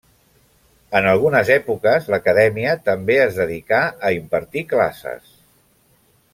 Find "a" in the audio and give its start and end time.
4.11-4.15